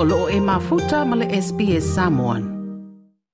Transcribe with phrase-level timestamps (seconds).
[0.00, 2.42] o e mafuta male le SBS Samoan.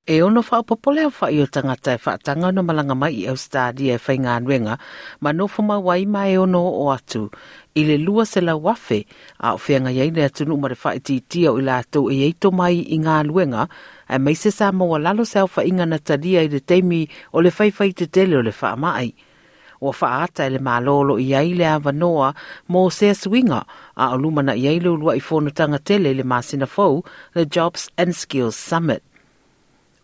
[0.06, 3.26] E ono wha opopole au wha i o tangata e whaatanga no malanga mai i
[3.28, 4.78] au stadia e whainga anuenga,
[5.20, 7.30] ma no fuma wai mai e ono o atu.
[7.74, 9.04] I le lua se la wafe,
[9.40, 12.50] a o whianga iei nea tunu mare wha i titi au i atu e eito
[12.50, 13.68] mai i ngā anuenga,
[14.14, 17.42] e meise sa mawa lalo se au wha inga na taria i le teimi o
[17.44, 19.12] le whaifai te tele o le wha amai
[19.82, 22.28] ua faaata e i le malolo i ai le avanoa
[22.68, 23.60] mo se suiga
[23.96, 26.94] a o luma na i ai le uluaʻi fonotaga tele le masina fou
[27.34, 29.02] le jobs and skills summit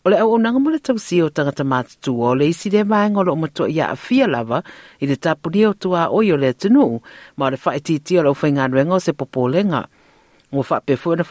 [0.05, 3.25] o le auaunaga ma le tausia o tagata matutua o le isi le vaega o
[3.29, 4.59] loo matua ia afia lava
[5.03, 6.99] i le tapulia o tuāoi o le tunu
[7.39, 9.81] ma o le faaitiitia o loo faigaluega o se popolega
[10.53, 11.25] ua faapefoi ona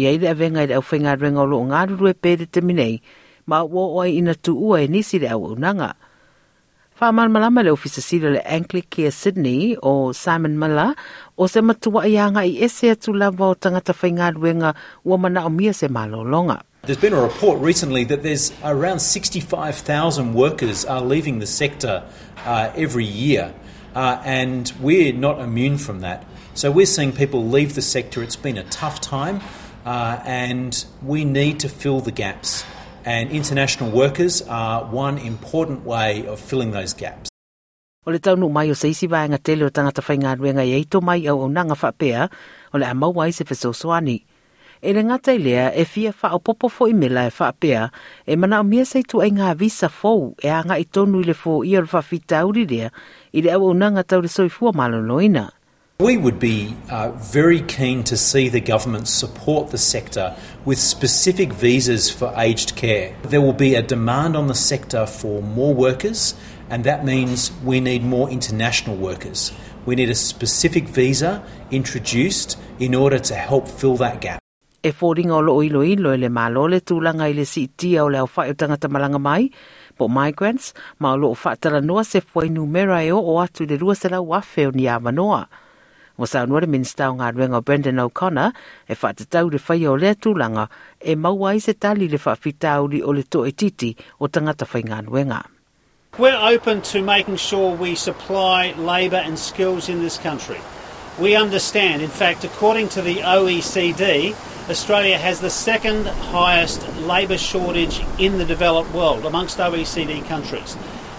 [0.00, 2.96] i ai le avega i le aufaigaluega o loo galulue pe determinei
[3.46, 6.11] ma ua oo ai ina tuua e nisi le auaunaga au
[7.00, 7.64] malama
[8.96, 10.62] le Sydney o Simon
[11.38, 13.94] o se matua i anga i ese atu lava o tangata
[15.04, 16.62] ua mana o mia se malolonga.
[16.84, 22.02] There's been a report recently that there's around 65,000 workers are leaving the sector
[22.44, 23.54] uh, every year,
[23.94, 26.24] uh, and we're not immune from that.
[26.54, 28.20] So we're seeing people leave the sector.
[28.20, 29.42] It's been a tough time,
[29.86, 32.64] uh, and we need to fill the gaps.
[33.04, 37.28] and international workers are one important way of filling those gaps.
[38.02, 40.98] O le taunu mai o seisi vai ngā tele o tangata whainga ruenga i eito
[41.00, 42.24] mai au au nanga whapea
[42.74, 44.16] o le amau ai se whesosoani.
[44.82, 47.84] E le ngatai lea e fia wha o popo fo i mela e whapea
[48.26, 51.28] e mana o mea seitu ai ngā visa fōu e a ngā i tonu i
[51.30, 52.90] le fō i alwha fita uri lea
[53.30, 55.46] i le au au nanga tau le soifua malo loina.
[56.02, 60.24] We would be uh, very keen to see the government support the sector
[60.66, 63.14] with specific visas for aged care.
[63.22, 66.34] There will be a demand on the sector for more workers,
[66.68, 69.52] and that means we need more international workers.
[69.86, 71.32] We need a specific visa
[71.70, 74.40] introduced in order to help fill that gap.
[74.82, 78.10] E fōringa o lo ilo ilo le mālo le tūlanga i le si tia o
[78.16, 79.46] le au whae o tangata malanga mai,
[79.96, 83.76] po migrants, ma o loo whaatara noa se fwai numera e o o atu le
[83.84, 85.44] rua se la afe o ni a manoa
[86.18, 86.24] o
[87.16, 88.52] ngā ruenga Brendan O'Connor
[88.90, 90.66] e whaatatau whai o lea tūlanga
[91.00, 91.14] e
[91.60, 95.44] se tali o le toe titi o tangata whai ngā ruenga.
[96.18, 100.58] We're open to making sure we supply labour and skills in this country.
[101.18, 104.34] We understand, in fact, according to the OECD,
[104.70, 110.76] Australia has the second highest labour shortage in the developed world amongst OECD countries.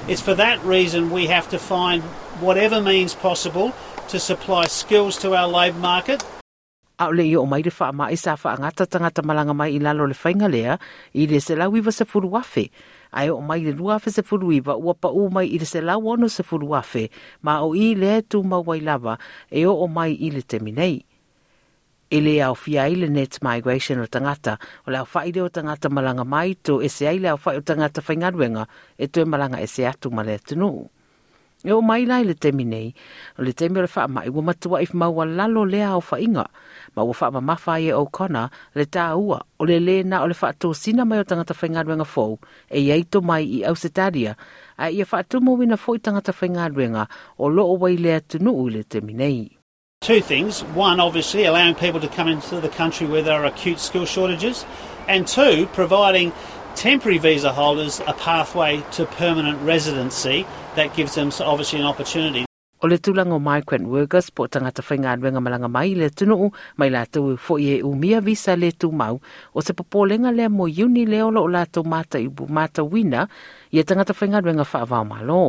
[0.08, 2.04] It's for that reason we have to find
[2.42, 3.74] whatever means possible
[4.10, 6.20] to supply skills to our labour market.
[7.00, 10.06] Ao le o mai rewha ama i sa wha angata tangata malanga mai i lalo
[10.08, 10.76] le whainga lea
[11.18, 12.66] i le se lau iwa se furu afe.
[13.12, 16.00] Ai o mai le rua afe furu iwa ua pa mai i le se lau
[16.12, 17.04] ono se furu afe
[17.46, 19.14] ma o i le tu mawai lava
[19.50, 20.98] e o o mai i le teminei.
[22.16, 24.54] E le au fia i le net migration o tangata
[24.88, 27.56] o le au fai o tangata malanga mai to e se ai le au fai
[27.58, 28.64] o tangata whaingaruenga
[28.98, 30.82] e tue malanga e se atu ma le tunuu
[31.64, 32.94] e o mai lai le temi nei
[33.40, 36.46] o le temi o le whaama i wamatua i maua lalo lea o whainga
[36.96, 38.44] ma ua whaama mawha e o kona
[38.76, 41.84] le tā ua o le le na o le whaato sina mai o tangata whainga
[41.84, 42.38] ruenga fōu
[42.70, 42.82] e
[43.12, 44.36] to mai i au setaria
[44.78, 47.08] a ia whaato mowina fōi tangata whainga ruenga
[47.40, 49.50] o lo o wai lea tunu le temi nei.
[50.04, 50.66] Two things.
[50.76, 54.66] One, obviously, allowing people to come into the country where there are acute skill shortages.
[55.08, 56.34] And two, providing
[56.78, 60.44] temporary visa holders a pathway to permanent residency
[60.76, 62.46] that gives them obviously an opportunity.
[62.84, 67.36] O le tulango migrant workers po tangata whainga anwenga malanga mai le tunuu mai lātou
[67.40, 69.20] fo i e umia visa le tū mau
[69.56, 73.28] o se popolenga le mo iuni le lo o lātou mata ibu mata wina
[73.72, 75.40] i e tangata whainga anwenga whaavau malo.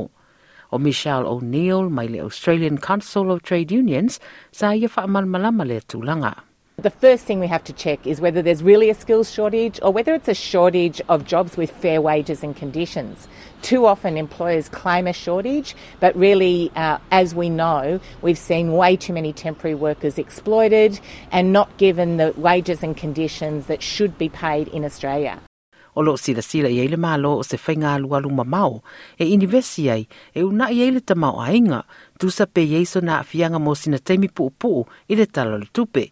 [0.71, 4.21] O Michelle O'Neill mai le Australian Council of Trade Unions
[4.55, 6.37] sa ia malama le tūlanga.
[6.77, 9.93] The first thing we have to check is whether there's really a skills shortage or
[9.93, 13.29] whether it's a shortage of jobs with fair wages and conditions.
[13.63, 18.97] Too often employers claim a shortage, but really, uh, as we know, we've seen way
[18.97, 20.99] too many temporary workers exploited
[21.31, 25.39] and not given the wages and conditions that should be paid in Australia.
[25.97, 28.43] o loo sila sila le malo o se whainga alua luma
[29.17, 31.85] e inivesi ai, e una i le tamau ainga,
[32.19, 36.11] tusa pe yeiso na afianga mō sina teimi puu i le talo le tupe.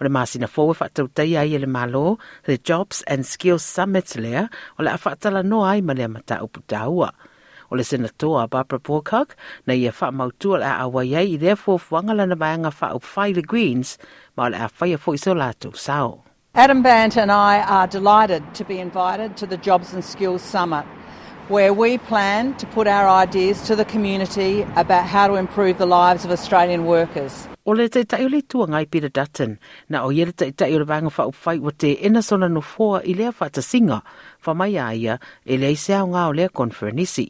[0.00, 4.16] o le masina fo e whaatautai ai e le malo, the Jobs and Skills Summit
[4.16, 4.42] lea,
[4.78, 7.10] o le awhaatala no ai ma lea mata uputaua.
[7.70, 9.36] O le senatoa Barbara Borkak,
[9.66, 13.28] na ia wha mautua le a awai ai, i rea fo fwangalana maanga wha o
[13.36, 13.98] le Greens,
[14.36, 16.24] ma le a whaia fo iso lātou sao.
[16.54, 20.86] Adam Bant and I are delighted to be invited to the Jobs and Skills Summit
[21.50, 25.86] where we plan to put our ideas to the community about how to improve the
[25.86, 27.48] lives of Australian workers.
[27.66, 29.58] O le te tai le tuanga i Peter Dutton,
[29.88, 33.02] na o ye te tai le vanga wha upwhai wa te ina sona no fua
[33.02, 33.98] i lea wha singa,
[34.46, 37.26] wha mai a ia e lei se au ngā o lea konferenisi.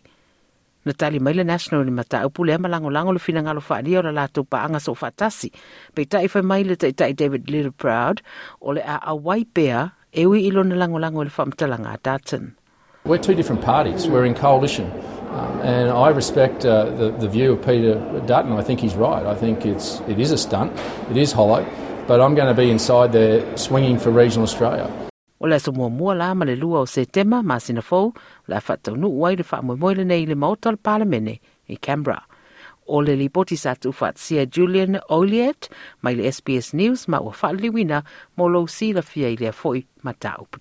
[0.84, 3.80] Na tali mai le national ni mata upu lea malango lango le fina ngalo wha
[3.80, 5.10] o la lātou pa anga so wha
[5.94, 7.72] pei tai whai mai le tai tai David Little
[8.60, 12.54] o le a awai pea, ewi ilo na lango lango le wha mtalanga Dutton.
[13.04, 14.06] We're two different parties.
[14.06, 14.90] We're in coalition.
[15.30, 17.94] Um, and I respect uh, the, the view of Peter
[18.26, 18.52] Dutton.
[18.52, 19.24] I think he's right.
[19.24, 20.72] I think it's, it is a stunt,
[21.10, 21.64] it is hollow,
[22.06, 24.86] but I'm going to be inside there swinging for regional Australia.
[25.42, 28.12] O le aso muamua la ma le lua o setema ma sina fau,
[28.48, 31.38] la whataunuu ai le whaamoemoele nei le maota le palamene
[31.70, 32.22] i Canberra.
[32.88, 35.70] O le lipoti sa tu whaatsia Julian Oliet
[36.02, 38.02] mai le SBS News ma ua whaaliwina
[38.36, 40.60] mo lo si la fia i le foi ma ta upu